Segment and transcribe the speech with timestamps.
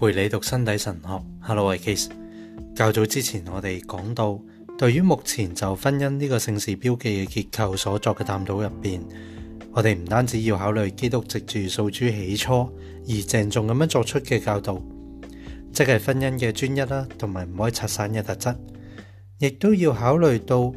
[0.00, 1.22] 陪你读身体神学。
[1.40, 2.08] Hello，I，case。
[2.72, 4.38] 较早之前我哋讲到，
[4.78, 9.02] 对于目前就婚姻呢个姓氏标记嘅结构所作嘅探讨入边，
[9.72, 12.52] 我哋唔单止要考虑基督籍住扫珠起初
[13.08, 14.80] 而郑重咁样作出嘅教导，
[15.72, 18.54] 即系婚姻嘅专一啦，同埋唔可以拆散嘅特质，
[19.40, 20.72] 亦都要考虑到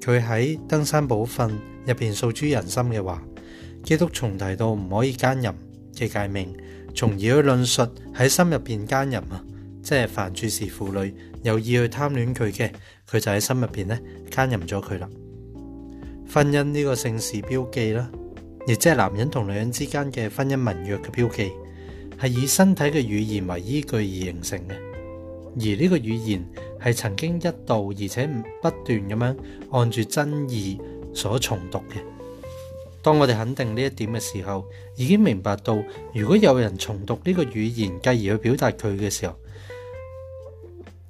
[0.00, 1.46] 佢喺登山宝训
[1.86, 3.22] 入边扫珠人心嘅话，
[3.84, 5.52] 基督重提到唔可以奸淫
[5.94, 6.52] 嘅界命。
[6.94, 9.44] 從而去論述喺心入边奸淫啊！
[9.82, 11.12] 即係凡注事婦女
[11.42, 12.70] 有意去貪戀佢嘅，
[13.10, 13.98] 佢就喺心入边咧
[14.30, 15.08] 奸淫咗佢啦。
[16.32, 18.08] 婚姻呢個姓氏標記啦，
[18.68, 21.50] 亦即係男人同女人之間嘅婚姻文約嘅標記，
[22.18, 24.72] 係以身體嘅語言為依據而形成嘅。
[25.56, 26.48] 而呢個語言
[26.80, 28.26] 係曾經一度而且
[28.62, 29.36] 不斷咁樣
[29.72, 30.80] 按住真意
[31.12, 32.13] 所重讀嘅。
[33.04, 34.64] 当我哋肯定呢一点嘅时候，
[34.96, 35.78] 已经明白到，
[36.14, 39.34] 如果有人重读呢个语言，继而去表达佢嘅时候，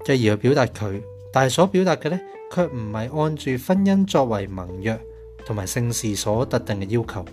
[0.05, 1.00] 继而去表达佢，
[1.33, 2.18] 但系所表达嘅呢，
[2.52, 4.98] 却唔系按住婚姻作为盟约
[5.46, 7.24] 同埋姓事所特定嘅要求。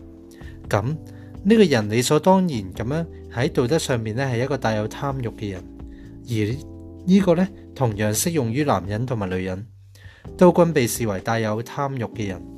[0.69, 0.83] 咁
[1.43, 5.63] 呢个人理所当然咁样喺道德上面呢，系一个带有贪欲嘅人，
[6.27, 6.33] 而
[7.07, 9.65] 呢个呢，同样适用于男人同埋女人，
[10.37, 12.50] 都均被视为带有贪欲嘅人。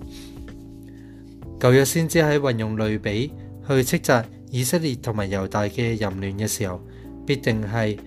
[1.64, 3.34] 旧约先知喺运用类比
[3.66, 6.78] 去斥责以色列同埋犹大嘅淫乱嘅时候，
[7.26, 7.98] 必定系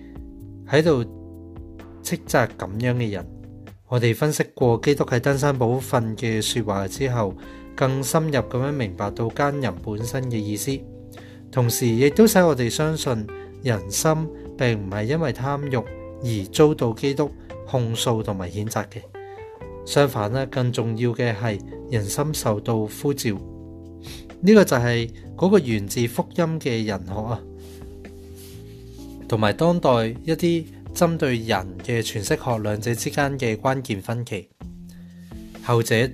[0.69, 1.03] 喺度
[2.03, 3.27] 斥责咁样嘅人。
[3.87, 7.33] 我哋分析过基督喺登山宝训嘅说话之后，
[7.75, 10.79] 更深入咁样明白到奸人本身嘅意思，
[11.51, 13.25] 同时亦都使我哋相信
[13.63, 14.11] 人心
[14.55, 17.31] 并唔系因为贪欲而遭到基督
[17.65, 19.01] 控诉同埋谴责嘅。
[19.83, 21.59] 相反咧，更重要嘅系。
[21.89, 27.39] 人心受到呼召，呢個就係嗰個源自福音嘅人學啊，
[29.27, 34.49] 同埋當代一啲針對人嘅傳释學兩者之間嘅關鍵分歧。
[35.63, 36.09] 後者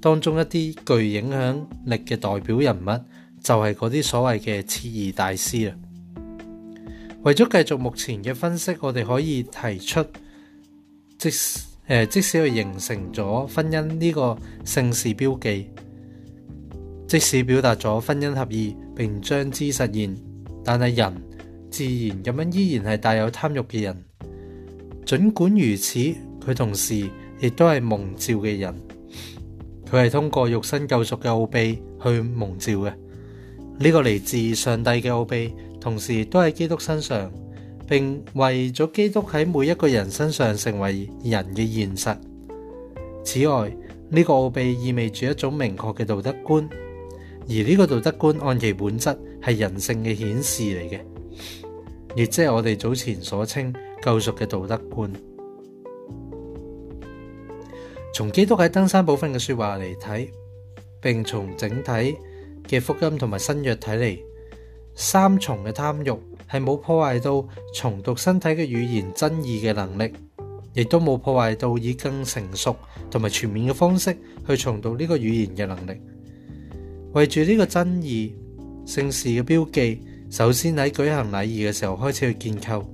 [0.00, 3.04] 當中一啲具影響力嘅代表人物，
[3.42, 5.74] 就係嗰啲所謂嘅次異大師啦。
[7.22, 10.04] 為咗繼續目前嘅分析，我哋可以提出，
[11.16, 11.30] 即。
[11.92, 15.68] 诶，即使佢形成咗婚姻呢个姓事标记，
[17.06, 20.16] 即使表达咗婚姻合意并将之实现，
[20.64, 21.22] 但系人
[21.70, 23.94] 自然咁样依然系带有贪欲嘅人。
[25.04, 25.98] 尽管如此，
[26.42, 27.06] 佢同时
[27.40, 28.74] 亦都系蒙召嘅人，
[29.90, 32.84] 佢系通过肉身救赎嘅奥秘去蒙召嘅。
[33.80, 37.30] 呢个嚟自上帝嘅奥秘，同时都喺基督身上。
[37.92, 42.16] 并为咗基督喺每一个人身上成为人嘅现实。
[43.22, 43.70] 此外，
[44.08, 46.66] 呢个奥秘意味住一种明确嘅道德观，
[47.46, 49.14] 而呢个道德观按其本质
[49.44, 51.00] 系人性嘅显示嚟嘅，
[52.22, 53.70] 亦即系我哋早前所称
[54.02, 55.12] 救赎嘅道德观。
[58.14, 60.26] 从基督喺登山宝训嘅说话嚟睇，
[61.02, 62.16] 并从整体
[62.70, 64.18] 嘅福音同埋新约睇嚟。
[64.94, 66.10] 三重嘅贪欲
[66.50, 70.12] 系冇破坏到重读身体嘅语言真义嘅能力，
[70.74, 72.76] 亦都冇破坏到以更成熟
[73.10, 74.16] 同埋全面嘅方式
[74.46, 76.00] 去重读呢个语言嘅能力。
[77.12, 78.34] 为住呢个真义
[78.86, 82.84] 性事嘅标记，首先喺举行礼仪嘅时候开始去建构，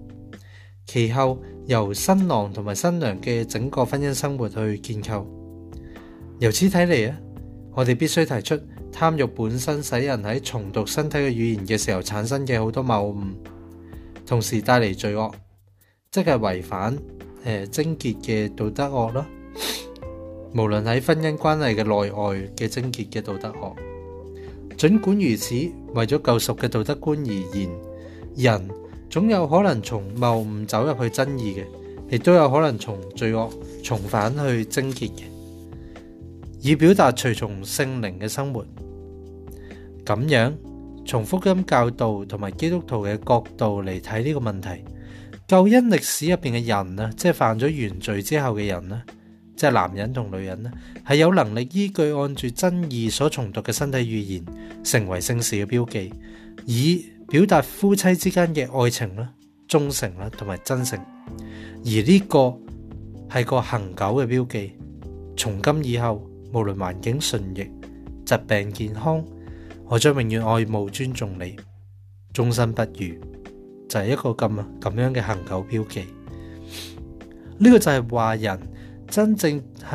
[0.86, 5.26] 其后由新郎同埋新娘嘅整个婚姻生活去建构。
[6.38, 7.16] 由此睇嚟啊，
[7.74, 8.58] 我哋必须提出。
[8.98, 13.16] 贪欲本身使人喺重读身体嘅语言嘅时候产生嘅好多谬误，
[14.26, 15.30] 同时带嚟罪恶，
[16.10, 16.98] 即系违反
[17.44, 19.24] 诶贞洁嘅道德恶啦。
[20.52, 23.76] 无论喺婚姻关系嘅内外嘅贞洁嘅道德恶，
[24.76, 25.54] 尽管如此，
[25.94, 27.70] 为咗救熟嘅道德观而言，
[28.34, 28.68] 人
[29.08, 33.48] 总有可能从谬误走入去真义嘅，亦都有可能从罪恶
[33.84, 35.22] 重返去贞洁嘅，
[36.60, 38.66] 以表达随从圣灵嘅生活。
[40.08, 40.50] 咁样
[41.06, 44.68] 从福音教导同埋基督徒嘅角度嚟睇呢个问题，
[45.46, 49.02] 旧因历史入边嘅人啊，即系犯咗原罪之后嘅人呢，
[49.54, 50.72] 即系男人同女人呢，
[51.10, 54.42] 系有能力依据按住真意所重读嘅身体语言，
[54.82, 56.10] 成为圣事嘅标记，
[56.64, 59.28] 以表达夫妻之间嘅爱情啦、
[59.68, 60.98] 忠诚啦同埋真诚。
[61.84, 62.58] 而呢个
[63.36, 64.72] 系个恒久嘅标记，
[65.36, 67.70] 从今以后无论环境顺逆、
[68.24, 69.22] 疾病健康。
[69.88, 71.56] 我将永远爱慕、尊重你，
[72.34, 73.18] 终身不渝，
[73.88, 76.04] 就系一个咁咁样嘅恒久标记。
[77.58, 78.60] 呢个就系话人
[79.08, 79.90] 真正系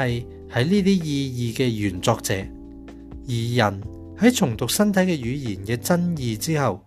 [0.51, 3.81] 喺呢啲意义嘅原作者，而人
[4.17, 6.83] 喺重读身体嘅语言嘅真意之后，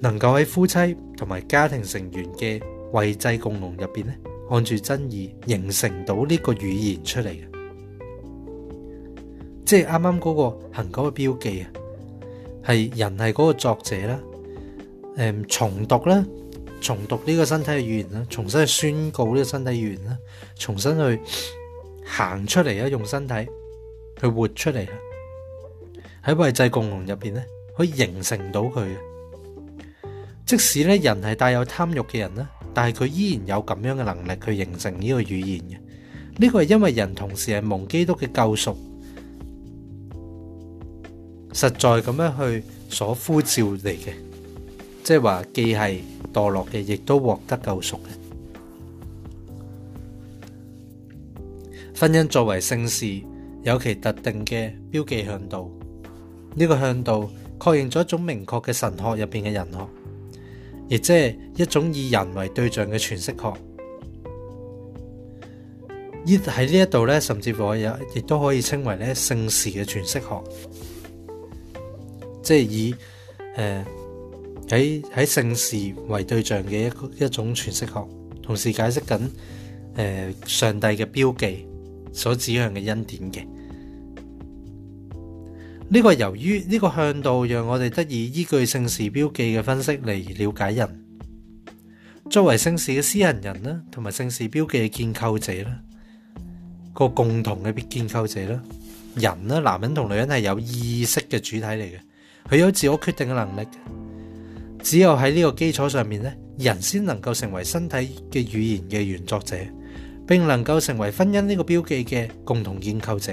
[0.00, 2.60] 能够喺夫妻同埋家庭成员嘅
[2.92, 4.18] 位制共融入边咧，
[4.50, 7.51] 按住真意形成到呢个语言出嚟嘅。
[9.72, 11.64] 即系啱啱嗰个行嗰个标记啊，
[12.70, 14.20] 系人系嗰个作者啦。
[15.16, 16.22] 诶，重读啦，
[16.78, 20.14] 重读呢个身体嘅语言啦，重新去宣告呢个身体语言啦，
[20.58, 21.18] 重新去
[22.04, 23.48] 行出嚟啊，用身体
[24.20, 24.92] 去活出嚟啦。
[26.26, 27.42] 喺位制共同入边咧，
[27.74, 30.14] 可以形成到佢嘅。
[30.44, 35.78] 即使咧人系带有贪欲嘅人啦，但系佢依然有咁样嘅能力去形成呢个语言嘅。
[36.40, 38.76] 呢个系因为人同时系蒙基督嘅救赎。
[41.52, 44.12] 实在咁样去所呼召嚟嘅，
[45.04, 48.22] 即系话既系堕落嘅，亦都获得救赎嘅。
[52.00, 53.20] 婚姻作为圣事，
[53.64, 55.78] 有其特定嘅标记向度。
[56.54, 59.88] 呢个向度确认咗一种明确嘅神学入边嘅人学，
[60.88, 63.54] 亦即系一种以人为对象嘅诠释学。
[66.24, 70.42] 依喺呢一度咧，甚至乎有亦都可以称为咧圣事嘅诠释学。
[72.42, 72.94] 即系以
[73.56, 73.84] 诶
[74.68, 78.08] 喺喺姓氏为对象嘅一一种诠释学，
[78.42, 79.30] 同时解释紧
[79.94, 81.66] 诶上帝嘅标记
[82.12, 83.46] 所指向嘅恩典嘅。
[85.88, 91.04] 呢个由于呢个向度让我哋得以依据姓氏标记嘅分析嚟了解人，
[92.30, 95.78] 作为姓氏嘅私人人啦，同埋姓氏标记嘅建构者啦，
[96.94, 98.62] 个共同嘅建构者啦，
[99.14, 101.92] 人啦，男人同女人系有意识嘅主体嚟嘅。
[102.48, 103.66] 佢有自我决定嘅能力，
[104.82, 107.96] 只有喺呢个基础上面咧，人先能够成为身体
[108.30, 109.56] 嘅语言嘅原作者，
[110.26, 113.32] 并能够成为婚姻呢个标记嘅共同建构者。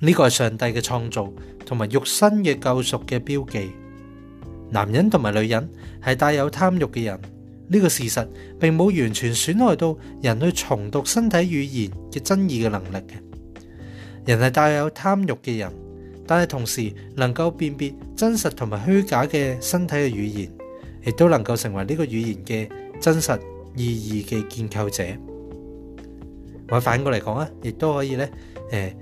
[0.00, 1.30] 呢个系上帝嘅创造
[1.66, 3.70] 同埋肉身嘅救赎嘅标记。
[4.70, 5.66] 男人同埋女人
[6.06, 7.18] 系带有贪欲嘅人，
[7.68, 8.26] 呢个事实
[8.60, 13.16] 并冇完全损害到人去重读身体语言嘅争议嘅能力嘅。
[14.26, 15.87] 人系带有贪欲嘅人。
[16.28, 20.52] 但系同时能够辨别真实同埋虚假嘅身体嘅语言，
[21.02, 22.70] 亦都能够成为呢个语言嘅
[23.00, 23.32] 真实
[23.74, 25.02] 意义嘅建构者。
[26.68, 28.30] 我反过嚟讲啊，亦都可以咧，
[28.72, 28.94] 诶，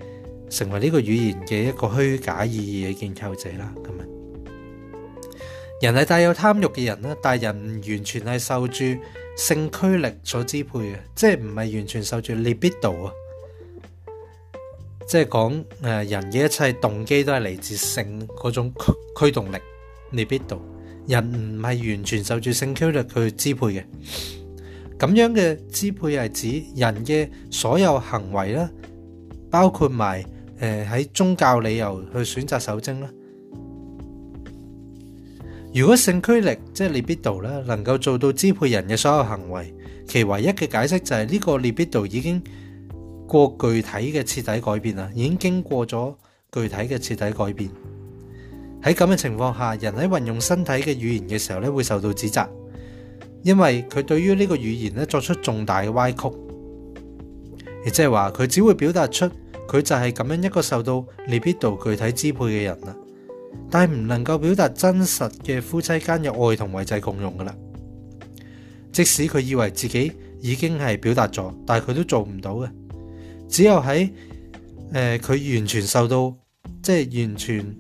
[0.49, 3.75] 成为呢个语言嘅一个虚假意义嘅建构者啦。
[3.83, 4.07] 咁啊，
[5.83, 8.85] 人系带有贪欲嘅人啦，大人唔完全系受住
[9.37, 13.13] 性驱力所支配嘅，即系唔系完全受住利比度啊。
[15.07, 19.57] 即系讲诶，人嘅一切动机都系嚟自性嗰种驱驱动力
[20.13, 20.59] ，libido。
[21.07, 23.85] 人唔系完全受住性驱力去支配嘅。
[24.99, 28.69] 咁样嘅支配系指人嘅所有行为啦，
[29.49, 30.25] 包括埋
[30.59, 33.09] 诶喺宗教理由去选择守精啦。
[35.73, 39.73] 如果性驱力即系 libido 啦，能够做到支配人嘅所有行为，
[40.09, 42.43] 其唯一嘅解释就系呢个 libido 已经。
[43.27, 46.15] 过具体嘅彻底改变啊，已经经过咗
[46.53, 47.71] 具体嘅彻底改变。
[48.83, 52.49] 喺咁嘅情况下，人喺运用身体嘅语言嘅时候咧，会受到指责，
[53.43, 56.21] 因为佢对于呢个语言咧作出重大嘅歪曲，
[57.85, 59.27] 亦即系话佢只会表达出
[59.67, 62.95] 佢就系咁样一个受到 l i b i d o 具体支配嘅人啦，
[63.71, 67.53] 但系唔能够表达真实嘅夫妻间嘅爱同维济共用噶啦。
[68.93, 72.71] 即使佢以为自己已经系表达咗，但系佢都做唔到嘅。
[73.49, 74.11] 只有喺
[74.93, 76.35] 诶佢完全受到，
[76.83, 77.77] 即系完全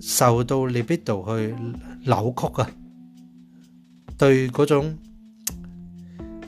[0.00, 1.54] 受到利逼度去
[2.04, 2.70] 扭曲啊！
[4.16, 4.96] 对嗰种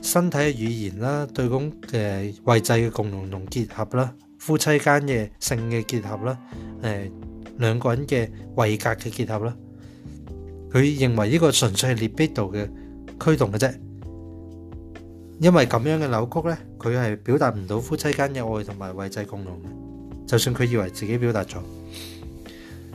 [0.01, 6.37] 身体嘅语言啦，对嗰诶位制嘅共同同结合啦，夫妻间嘅性嘅结合啦，
[6.81, 7.11] 诶
[7.57, 9.55] 两个人嘅位格嘅结合啦，
[10.71, 12.65] 佢认为呢个纯粹系利逼度嘅
[13.23, 13.71] 驱动嘅啫。
[15.39, 21.57] 因为咁样嘅扭曲呢，佢系表达唔到夫妻间嘅爱同埋为制共融嘅，就算佢以为自己表达咗，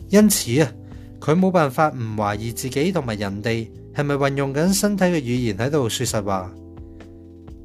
[0.09, 0.73] 因此啊，
[1.21, 3.67] 佢冇办法唔怀疑自己同埋人哋
[3.97, 6.51] 系咪运用紧身体嘅语言喺度说实话？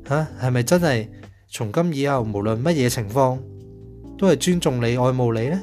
[0.07, 1.09] 吓系咪真系
[1.49, 3.39] 从今以后无论乜嘢情况
[4.17, 5.59] 都系尊重你、爱慕你呢？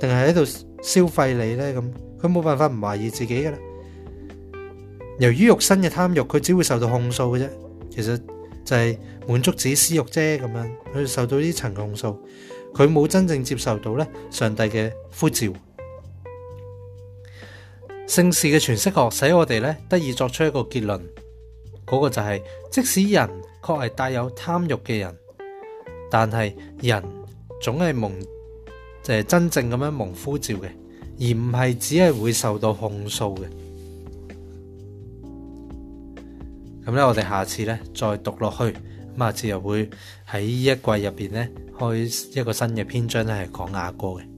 [0.00, 0.44] 定系喺度
[0.82, 1.72] 消费你呢？
[2.20, 3.58] 咁佢冇办法唔怀疑自己噶啦。
[5.20, 7.48] 由于肉身嘅贪欲，佢只会受到控诉嘅啫。
[7.94, 8.16] 其實
[8.64, 8.96] 就係
[9.28, 12.16] 滿足自己私欲啫，咁樣佢受到呢層控訴，
[12.72, 15.48] 佢冇真正接受到咧上帝嘅呼召。
[18.06, 18.84] 聖事嘅全釋
[19.14, 21.00] 學使我哋咧得以作出一個結論，
[21.86, 23.28] 嗰個就係即使人
[23.62, 25.16] 確係帶有貪欲嘅人，
[26.10, 27.02] 但係人
[27.60, 28.12] 總係蒙
[29.02, 30.66] 就係真正咁樣蒙呼召嘅，
[31.20, 33.46] 而唔係只係會受到控訴嘅。
[36.84, 38.74] 咁咧，我哋下次咧再讀落去。
[39.14, 39.88] 咁下次又會
[40.28, 41.48] 喺呢一季入邊咧
[41.78, 44.31] 開一個新嘅篇章咧，係講亞歌嘅。